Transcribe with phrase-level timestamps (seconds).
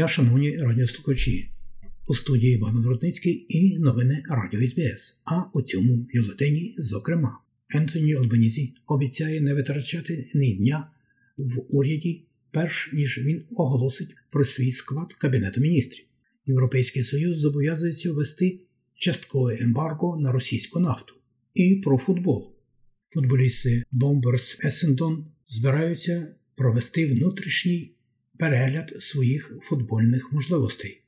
[0.00, 1.50] Дня, шановні радіослухачі.
[2.06, 5.20] У студії Богдан Рудницький і новини Радіо СБС.
[5.24, 7.38] А у цьому бюлетені, зокрема,
[7.74, 10.90] Ентоні Албанізі обіцяє не витрачати ні дня
[11.36, 16.04] в уряді, перш ніж він оголосить про свій склад Кабінету міністрів.
[16.46, 18.60] Європейський Союз зобов'язується ввести
[18.94, 21.14] часткове ембарго на російську нафту
[21.54, 22.52] і про футбол.
[23.14, 27.92] Футболісти Бомберс Есендон збираються провести внутрішній
[28.40, 31.00] перегляд своїх футбольних можливостей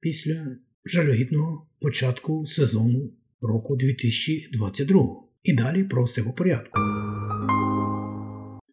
[0.00, 6.78] після жалюгідного початку сезону року 2022 і далі про все по порядку.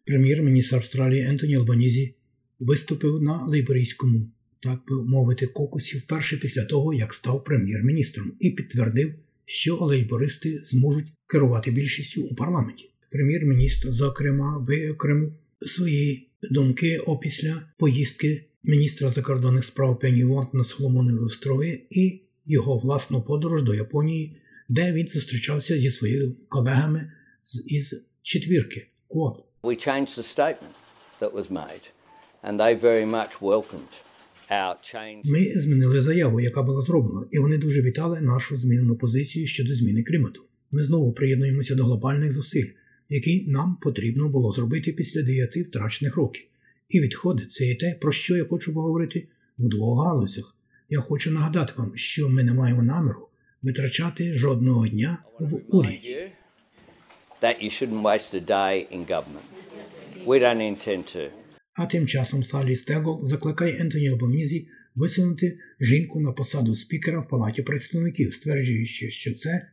[0.06, 2.14] Прем'єр-міністр Австралії Ентоні Албанізі
[2.60, 9.14] виступив на лейборійському, так би мовити, кокусі вперше після того, як став прем'єр-міністром, і підтвердив,
[9.46, 12.90] що лейбористи зможуть керувати більшістю у парламенті.
[13.10, 22.22] Прем'єр-міністр, зокрема, виокремив свої думки опісля поїздки міністра закордонних справ Пені на Соломонові острови і
[22.46, 24.36] його власну подорож до Японії,
[24.68, 27.12] де він зустрічався зі своїми колегами
[27.44, 29.44] з із четвірки Квот.
[29.62, 30.74] We changed the statement
[31.20, 31.84] that was made,
[32.42, 34.02] and they very much welcomed.
[35.24, 40.02] Ми змінили заяву, яка була зроблена, і вони дуже вітали нашу змінену позицію щодо зміни
[40.02, 40.42] клімату.
[40.70, 42.66] Ми знову приєднуємося до глобальних зусиль,
[43.14, 46.44] які нам потрібно було зробити після дев'яти втрачених років.
[46.88, 50.56] І відходи це і те, про що я хочу поговорити в двох галузях.
[50.90, 53.28] Я хочу нагадати вам, що ми не маємо наміру
[53.62, 56.30] витрачати жодного дня в уряді.
[61.74, 67.62] А тим часом Салі Стегол закликає Ентоні Албанізі висунути жінку на посаду спікера в Палаті
[67.62, 69.68] представників, стверджуючи, що це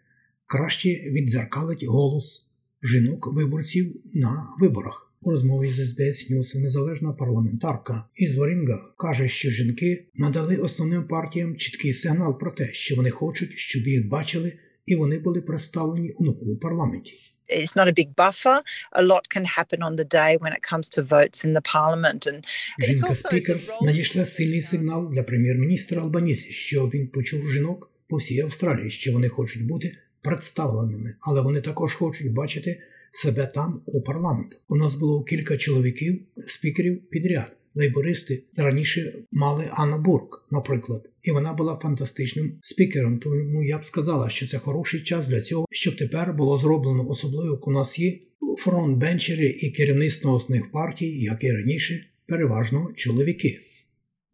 [0.46, 2.49] краще віддзеркалить голос
[2.84, 5.14] жінок-виборців на виборах.
[5.22, 11.56] У розмові з СБС Ньюс незалежна парламентарка із Ворінга каже, що жінки надали основним партіям
[11.56, 14.54] чіткий сигнал про те, що вони хочуть, щоб їх бачили,
[14.86, 17.14] і вони були представлені у новому парламенті.
[17.50, 18.62] it's not a big buffer.
[18.92, 22.28] A lot can happen on the day when it comes to votes in the parliament.
[22.28, 22.44] And
[22.80, 29.12] Жінка-спікер надійшла сильний сигнал для прем'єр-міністра Албанізі, що він почув жінок по всій Австралії, що
[29.12, 32.80] вони хочуть бути представленими, але вони також хочуть бачити
[33.12, 34.62] себе там у парламент.
[34.68, 37.56] У нас було кілька чоловіків, спікерів підряд.
[37.76, 43.20] Лейбористи раніше мали Анна Бурк, наприклад, і вона була фантастичним спікером.
[43.20, 47.52] Тому я б сказала, що це хороший час для цього, щоб тепер було зроблено, особливо
[47.52, 48.20] як у нас є
[48.64, 53.60] фронтбенчери і керівництво основних партій, як і раніше, переважно чоловіки.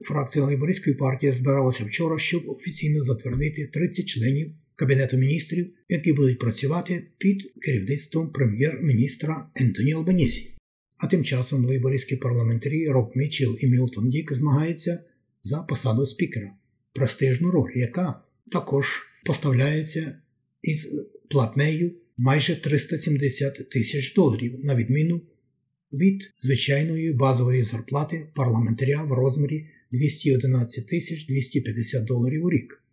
[0.01, 7.07] Фракція Лейбористської партії збиралася вчора, щоб офіційно затвердити 30 членів Кабінету міністрів, які будуть працювати
[7.17, 10.51] під керівництвом прем'єр-міністра Ентоні Албанізі.
[10.97, 15.03] А тим часом лейбористські парламентарі Роб Мітчелл і Мілтон Дік змагаються
[15.41, 16.51] за посаду спікера,
[16.93, 18.21] престижну роль, яка
[18.51, 20.17] також поставляється
[20.61, 25.21] із платнею майже 370 тисяч доларів, на відміну
[25.93, 32.83] від звичайної базової зарплати парламентаря в розмірі 211 тисяч 250 доларів у рік.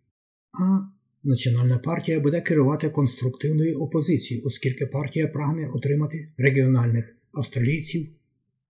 [0.51, 0.92] А
[1.25, 8.07] Національна партія буде керувати конструктивною опозицією, оскільки партія прагне отримати регіональних австралійців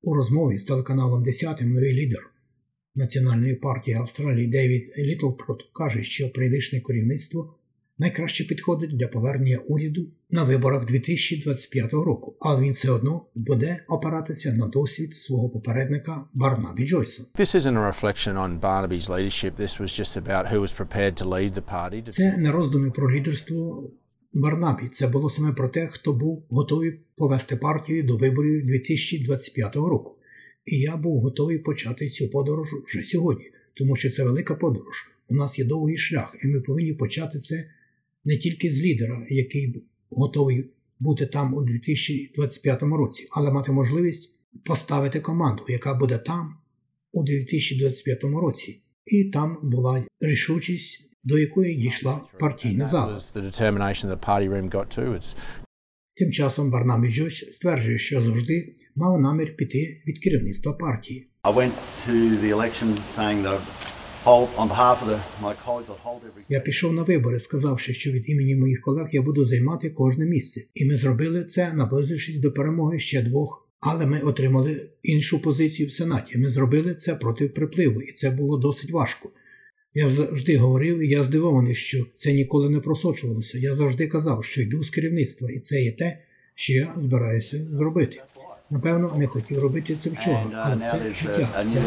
[0.02, 2.30] у розмові з телеканалом 10 новий лідер
[2.96, 7.56] Національної партії Австралії Девід Літлпрот каже, що прийдешне керівництво
[7.98, 14.54] найкраще підходить для повернення уряду на виборах 2025 року, але він все одно буде опиратися
[14.54, 17.24] на досвід свого попередника Барнабі Джойса.
[17.36, 19.56] This isn't a reflection on Barnaby's leadership.
[19.56, 22.12] This was just about who was prepared to lead the party.
[22.12, 23.92] Це не роздуми про лідерство
[24.34, 24.90] Барнабі.
[24.94, 30.16] Це було саме про те, хто був готовий повести партію до виборів 2025 року.
[30.66, 35.10] І я був готовий почати цю подорож вже сьогодні, тому що це велика подорож.
[35.28, 37.66] У нас є довгий шлях, і ми повинні почати це
[38.26, 45.20] не тільки з лідера, який готовий бути там у 2025 році, але мати можливість поставити
[45.20, 46.56] команду, яка буде там
[47.12, 48.80] у 2025 році.
[49.06, 53.20] І там була рішучість, до якої дійшла партійна зала.
[56.16, 61.30] Тим часом Барнабі Джойс стверджує, що завжди мав намір піти від керівництва партії.
[61.44, 61.74] I went
[62.08, 63.62] to the election saying that
[66.50, 70.62] Я пішов на вибори, сказавши, що від імені моїх колег я буду займати кожне місце.
[70.74, 73.70] І ми зробили це, наблизившись до перемоги ще двох.
[73.80, 76.38] Але ми отримали іншу позицію в Сенаті.
[76.38, 79.30] Ми зробили це проти припливу, і це було досить важко.
[79.94, 83.58] Я завжди говорив, і я здивований, що це ніколи не просочувалося.
[83.60, 86.18] Я завжди казав, що йду з керівництва, і це є те,
[86.56, 88.22] що я збираюся зробити.
[88.70, 91.80] Напевно, не хотів робити це вчора, uh, але це життя, це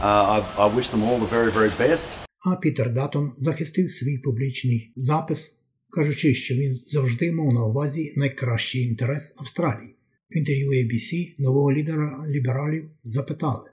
[0.00, 2.08] uh, I, I wish them all the very, very best.
[2.40, 5.60] А Пітер Датон захистив свій публічний запис,
[5.90, 9.94] кажучи, що він завжди мав на увазі найкращий інтерес Австралії.
[10.30, 13.70] В інтерв'ю ABC нового лідера лібералів запитали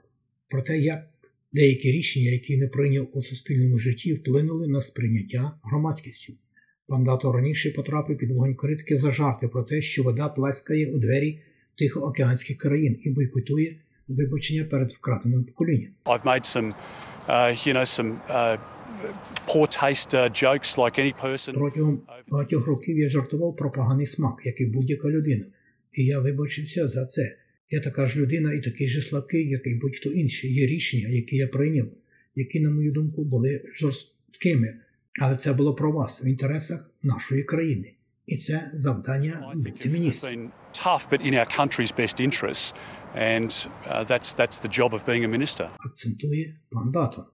[0.48, 1.08] про те, як
[1.52, 6.32] деякі рішення, які не прийняв у суспільному житті, вплинули на сприйняття громадськістю.
[6.86, 10.98] Пан Дато раніше потрапив під вогонь критики за жарти про те, що вода плескає у
[10.98, 11.40] двері
[11.78, 13.76] тихоокеанських країн і бойкотує
[14.14, 15.90] вибачення перед вкраденим поколінням.
[16.04, 16.74] I've made some,
[17.28, 18.58] uh, you know, some uh,
[19.46, 21.54] poor taste uh, jokes like any person.
[21.54, 25.44] Протягом багатьох років я жартував про поганий смак, як і будь-яка людина,
[25.92, 27.36] і я вибачився за це.
[27.70, 30.54] Я така ж людина і такий же слабкий, як і будь-хто інший.
[30.54, 31.86] Є рішення, які я прийняв,
[32.34, 34.74] які, на мою думку, були жорсткими,
[35.20, 37.92] але це було про вас в інтересах нашої країни.
[38.26, 40.50] І це завдання бути міністром.
[40.82, 42.72] Tough, but in our country's best interests,
[43.14, 43.50] and
[43.86, 45.68] uh, that's that's the job of being a minister.
[45.78, 47.24] акцентує пан Датон.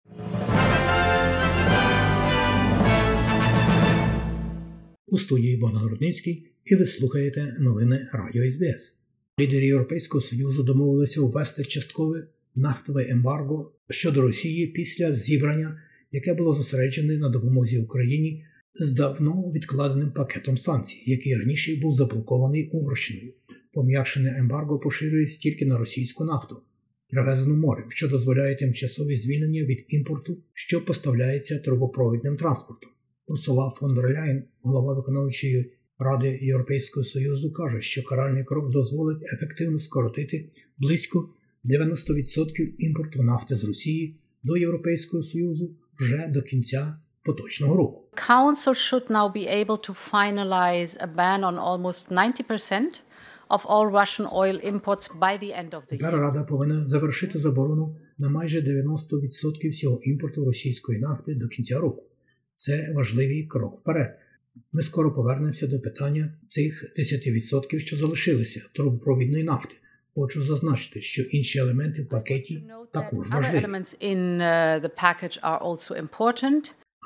[5.06, 9.02] У студії Богдан Рудницький і ви слухаєте новини Радіо СБС.
[9.40, 17.16] Лідери Європейського Союзу домовилися ввести часткове нафтове ембарго щодо Росії після зібрання, яке було зосереджене
[17.18, 18.44] на допомозі Україні
[18.78, 23.32] з давно відкладеним пакетом санкцій, який раніше був заблокований Угорщиною.
[23.72, 26.62] Пом'якшене ембарго поширюється тільки на російську нафту,
[27.10, 32.90] привезену морем, що дозволяє тимчасові звільнення від імпорту, що поставляється трубопровідним транспортом.
[33.26, 39.78] Урсула фон дер Ляйн, голова виконавчої ради Європейського Союзу, каже, що каральний крок дозволить ефективно
[39.78, 41.28] скоротити близько
[41.64, 46.98] 90% імпорту нафти з Росії до Європейського Союзу вже до кінця
[47.28, 48.04] поточного року.
[48.28, 53.00] Council should now be able to finalize a ban on almost 90%
[53.54, 56.18] of all Russian oil imports by the end of the Тепер.
[56.20, 62.02] Рада повинна завершити заборону на майже 90% всього імпорту російської нафти до кінця року.
[62.54, 64.18] Це важливий крок вперед.
[64.72, 69.74] Ми скоро повернемося до питання цих 10%, що залишилися трубопровідної нафти.
[70.14, 73.66] Хочу зазначити, що інші елементи в пакеті також важливі.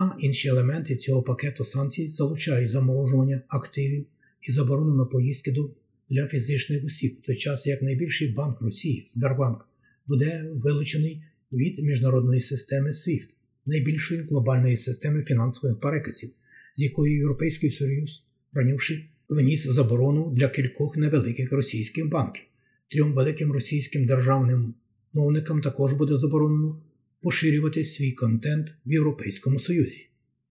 [0.03, 4.07] А інші елементи цього пакету санкцій залучають заморожування активів
[4.43, 5.71] і заборону на поїздки до
[6.11, 9.69] для фізичних осіб, в той час як найбільший банк Росії, Сбербанк,
[10.07, 11.23] буде вилучений
[11.53, 13.29] від міжнародної системи SWIFT,
[13.67, 16.31] найбільшої глобальної системи фінансових переказів,
[16.77, 22.45] з якої Європейський Союз раніше виніс заборону для кількох невеликих російських банків.
[22.91, 24.75] Трьом великим російським державним
[25.13, 26.81] мовникам також буде заборонено
[27.23, 30.07] поширювати свій контент в Європейському Союзі.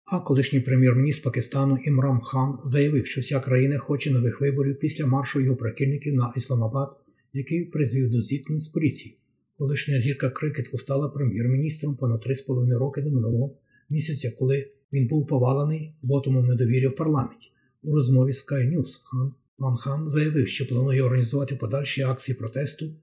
[0.06, 5.42] А колишній прем'єр-міністр Пакистану Імрам Хан заявив, що вся країна хоче нових виборів після маршу
[5.42, 6.90] його прихильників на Ісламабад,
[7.34, 9.18] який призвів до зіткнень з поліцією.
[9.58, 13.56] Колишня зірка крикету стала прем'єр-міністром понад 3,5 роки до минулого
[13.90, 17.52] місяця, коли він був повалений вотумом недовір'я в парламенті.
[17.84, 22.94] У розмові з Sky News Хан Пан Хан заявив, що планує організувати подальші акції протесту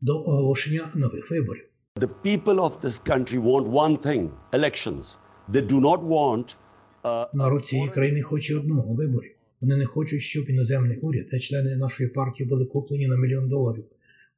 [0.00, 1.64] до оголошення нових виборів.
[1.98, 5.18] The people of this country want one thing elections.
[5.48, 6.56] They do not want.
[7.04, 9.32] Uh, Народ цієї країни хоче одного виборів.
[9.60, 13.84] Вони не хочуть, щоб іноземний уряд та члени нашої партії були куплені на мільйон доларів.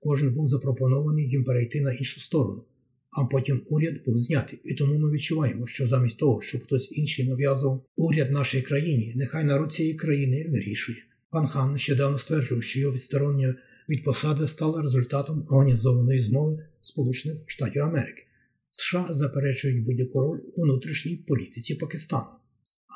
[0.00, 2.64] Кожен був запропонований їм перейти на іншу сторону,
[3.10, 4.60] а потім уряд був знятий.
[4.64, 9.44] І тому ми відчуваємо, що замість того, щоб хтось інший нав'язував уряд нашій країні, нехай
[9.44, 10.98] народ цієї країни вирішує.
[11.30, 13.54] Пан Хан нещодавно стверджував, що його відсторонення
[13.88, 18.22] від посади стало результатом організованої змови Сполучених Штатів Америки.
[18.70, 22.30] США заперечують будь-яку роль у внутрішній політиці Пакистану.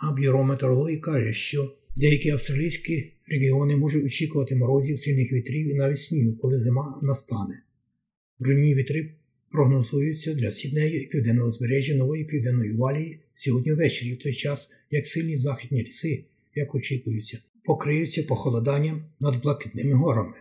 [0.03, 5.99] А бюро метеорології каже, що деякі австралійські регіони можуть очікувати морозів, сильних вітрів і навіть
[5.99, 7.63] снігу, коли зима настане.
[8.39, 9.11] Бруйні вітри
[9.51, 15.07] прогнозуються для Сіднею і південного збережжя нової південної валії сьогодні ввечері, в той час, як
[15.07, 16.25] сильні західні ліси,
[16.55, 20.35] як очікується, покриються похолоданням над блакитними горами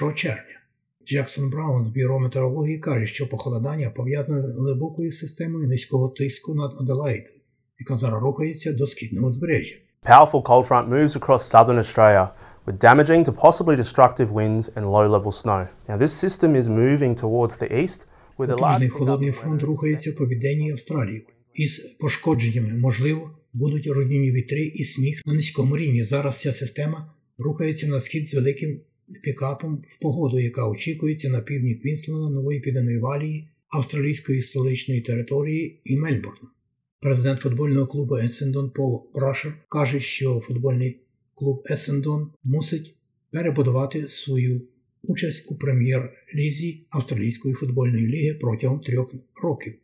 [0.00, 0.60] 1 червня.
[1.06, 6.70] Джексон Браун з бюро метеорології каже, що похолодання пов'язане з глибокою системою низького тиску над
[6.80, 7.34] Аделаїдою,
[7.78, 9.76] яка зараз рухається до східного узбережжя.
[10.04, 12.28] Powerful cold front moves across southern Australia,
[12.66, 15.60] with damaging to possibly destructive winds and low level snow.
[15.88, 18.00] Now, this system is moving towards the east
[18.38, 18.88] with a large.
[18.88, 21.26] Холодний фронт рухається по південній Австралії.
[21.54, 26.02] Із пошкодженнями, можливо, будуть руйнівні вітри і сніг на низькому рівні.
[26.02, 28.80] Зараз ця система рухається на схід з великим
[29.22, 35.96] пікапом в погоду, яка очікується на півдні Квінсленда, Нової Південної Валії, австралійської столичної території і
[35.96, 36.48] Мельбурна.
[37.00, 41.00] Президент футбольного клубу Есендон Пол Брашер каже, що футбольний
[41.34, 42.94] клуб Есендон мусить
[43.30, 44.62] перебудувати свою
[45.02, 49.74] участь у прем'єр-лізі Австралійської футбольної ліги протягом трьох років.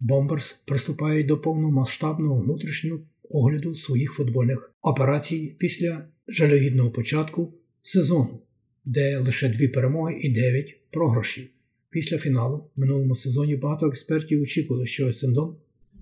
[0.00, 3.00] Бомберс приступають до повномасштабного внутрішнього
[3.30, 8.40] огляду своїх футбольних операцій після жалюгідного початку сезону,
[8.84, 11.48] де лише дві перемоги і дев'ять програшів.
[11.90, 15.56] Після фіналу в минулому сезоні багато експертів очікували, що Есендон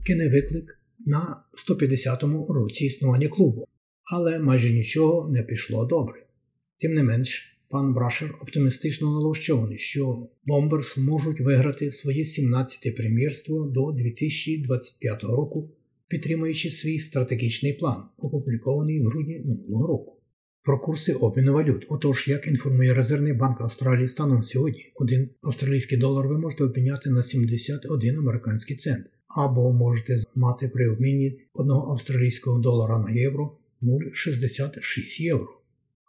[0.07, 3.69] кине виклик на 150-му році існування клубу,
[4.05, 6.27] але майже нічого не пішло добре.
[6.81, 13.93] Тим не менш, пан Брашер оптимістично налаштований, що Бомберс можуть виграти своє 17-те прем'єрство до
[13.93, 15.71] 2025 року,
[16.09, 20.22] підтримуючи свій стратегічний план, опублікований в грудні минулого року.
[20.65, 21.87] Про курси обміну валют.
[21.89, 27.23] Отож, як інформує Резервний банк Австралії станом сьогодні, один австралійський долар ви можете обміняти на
[27.23, 35.49] 71 американський цент, або можете мати при обміні одного австралійського долара на євро 0,66 євро.